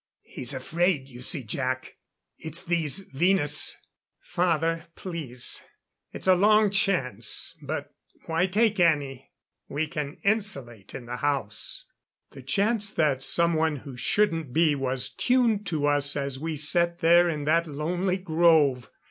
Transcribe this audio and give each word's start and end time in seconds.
"He's 0.23 0.51
afraid 0.51 1.09
you 1.09 1.21
see, 1.21 1.43
Jac, 1.43 1.95
it's 2.39 2.63
these 2.63 3.01
Venus" 3.13 3.77
"Father 4.35 4.87
please. 4.95 5.61
It's 6.11 6.25
a 6.25 6.33
long 6.33 6.71
chance 6.71 7.53
but 7.61 7.93
why 8.25 8.47
take 8.47 8.79
any? 8.79 9.29
We 9.67 9.85
can 9.85 10.17
insulate 10.23 10.95
in 10.95 11.05
the 11.05 11.17
house." 11.17 11.85
The 12.31 12.41
chance 12.41 12.91
that 12.93 13.21
someone 13.21 13.75
who 13.85 13.95
shouldn't 13.95 14.51
be, 14.51 14.73
was 14.73 15.07
tuned 15.11 15.67
to 15.67 15.85
us 15.85 16.15
as 16.15 16.39
we 16.39 16.57
sat 16.57 17.01
there 17.01 17.29
in 17.29 17.43
that 17.43 17.67
lonely 17.67 18.17
grove! 18.17 18.89